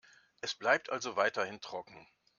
[0.39, 2.07] Es bleibt also weiterhin trocken.